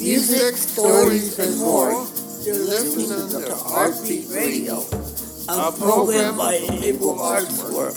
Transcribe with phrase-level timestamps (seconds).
[0.00, 1.92] music, stories, and more.
[2.42, 4.80] You're listening to Artbeat Radio,
[5.48, 7.94] a program by Able ARTS Work.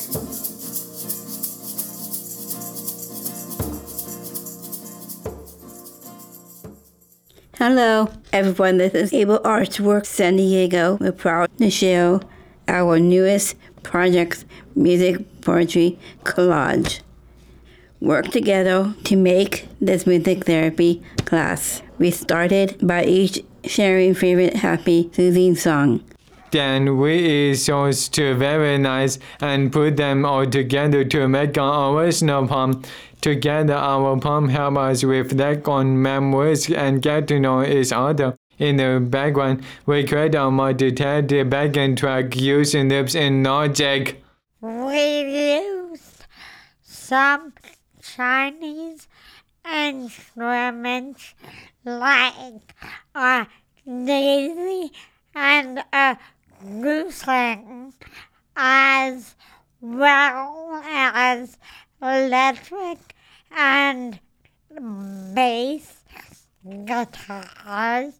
[7.57, 8.79] Hello, everyone.
[8.79, 10.97] This is Able ARTS Work San Diego.
[10.99, 12.19] We're proud to share
[12.67, 14.43] our newest project,
[14.75, 16.99] Music Poetry Collage.
[18.01, 21.81] Work together to make this music therapy class.
[22.03, 26.03] We started by each sharing favorite happy soothing song.
[26.51, 32.45] Then we chose two very nice and put them all together to make an original
[32.45, 32.81] poem.
[33.21, 38.35] Together, our poem help us reflect on memories and get to know each other.
[38.59, 44.21] In the background, we create a more detailed backing track using loops in Logic.
[44.59, 45.21] We
[45.53, 46.25] used
[46.83, 47.53] some
[48.01, 49.07] Chinese
[49.65, 51.33] instruments
[51.85, 52.75] like
[53.15, 53.47] a
[53.85, 54.91] daisy
[55.35, 56.17] and a
[56.63, 57.93] gooseling,
[58.55, 59.35] as
[59.81, 61.57] well as
[62.01, 63.15] electric
[63.51, 64.19] and
[65.33, 66.03] bass
[66.85, 68.13] guitars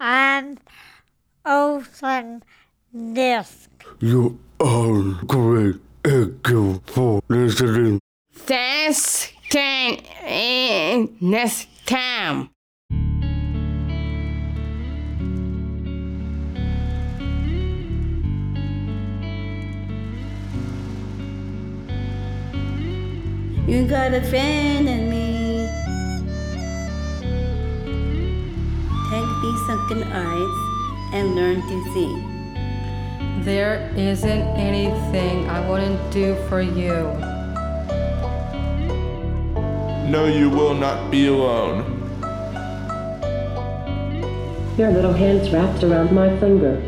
[0.00, 0.60] and
[1.44, 2.42] ocean
[3.12, 3.70] disc.
[4.00, 5.76] You are great.
[6.04, 8.00] Thank you for listening.
[8.32, 12.50] Thanks, can in eh, next time.
[23.66, 25.68] You got a friend in me.
[29.10, 33.44] Take these sunken eyes and learn to see.
[33.44, 37.37] There isn't anything I wouldn't do for you.
[40.08, 41.84] No, you will not be alone.
[44.78, 46.80] Your little hands wrapped around my finger.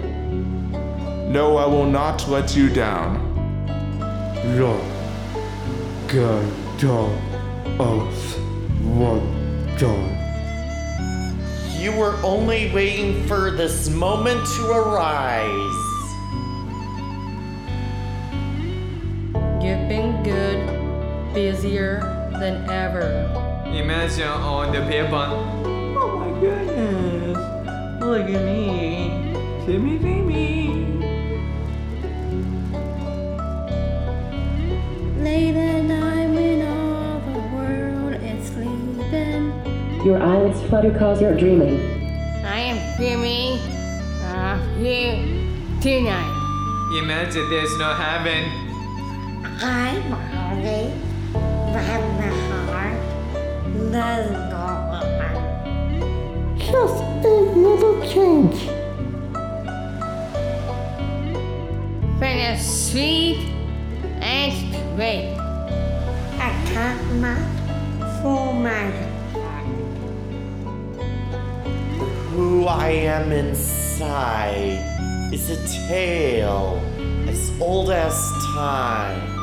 [1.29, 3.21] No, I will not let you down.
[4.59, 4.81] Love
[6.09, 7.13] can tell
[7.79, 8.37] us
[8.81, 10.17] one time.
[11.79, 15.77] You were only waiting for this moment to arise.
[19.63, 23.05] You've been good, busier than ever.
[23.67, 25.29] Imagine all the people.
[26.01, 27.37] Oh my goodness.
[28.01, 29.11] Look at me.
[29.67, 30.01] Timmy, Timmy.
[30.01, 30.71] see me.
[35.23, 39.53] Late at night when all the world is sleeping.
[40.05, 41.79] Your eyelids flutter cause you're dreaming.
[42.43, 43.61] I am dreaming
[44.25, 45.05] of you
[45.83, 46.37] tonight.
[47.03, 48.43] Imagine there's no heaven.
[49.63, 50.91] I'm hungry,
[51.87, 52.31] but my
[52.69, 52.99] heart
[53.93, 55.01] doesn't go on.
[56.59, 58.61] Just a little change.
[62.21, 63.41] Feel sweet
[64.21, 65.35] and straight.
[66.39, 67.35] A karma
[68.23, 68.91] for my.
[72.31, 74.79] Who I am inside
[75.33, 76.81] is a tale
[77.27, 78.15] as old as
[78.55, 79.40] time.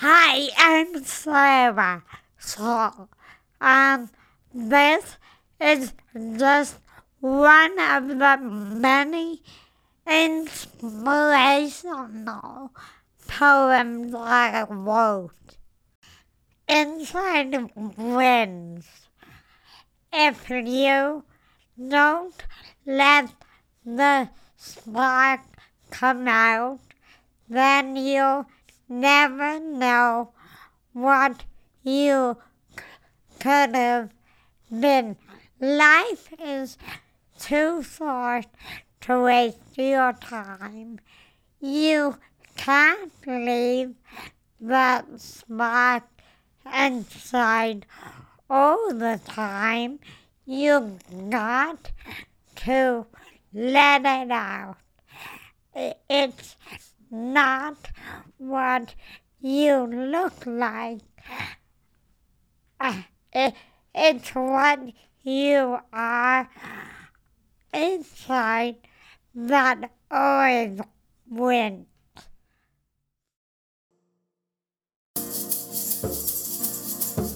[0.00, 2.04] Hi, I'm Sarah.
[2.38, 3.08] So,
[3.62, 4.10] um,
[4.52, 5.16] this
[5.58, 5.94] is
[6.36, 6.76] just
[7.20, 9.40] one of the many
[10.06, 12.72] inspirational
[13.26, 15.56] poems I wrote.
[16.68, 18.86] Inside winds.
[20.12, 21.24] If you
[21.88, 22.44] don't
[22.84, 23.30] let
[23.82, 25.40] the spark
[25.90, 26.80] come out,
[27.48, 28.44] then you'll
[28.88, 30.30] never know
[30.92, 31.44] what
[31.82, 32.36] you
[32.76, 32.84] c-
[33.40, 34.10] could have
[34.70, 35.16] been.
[35.60, 36.78] Life is
[37.38, 38.46] too short
[39.02, 41.00] to waste your time.
[41.60, 42.16] You
[42.56, 43.94] can't leave
[44.60, 46.04] that spark
[46.74, 47.86] inside
[48.48, 50.00] all the time.
[50.44, 50.98] You've
[51.30, 51.90] got
[52.56, 53.06] to
[53.52, 54.76] let it out.
[55.74, 56.56] It's
[57.10, 57.76] not
[58.38, 58.94] what
[59.40, 61.00] you look like.
[62.78, 63.02] Uh,
[63.32, 63.54] it,
[63.94, 64.80] it's what
[65.22, 66.48] you are
[67.72, 68.76] inside
[69.34, 70.80] that always
[71.28, 71.86] wins.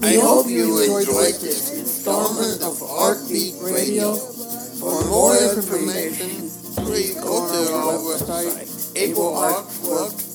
[0.03, 4.15] I hope you enjoyed this installment of Artbeat Radio.
[4.15, 6.49] For more information,
[6.85, 10.30] please go to our website, ableartswork.org.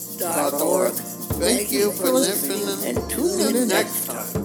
[1.40, 4.45] Thank you for listening and tune in next time.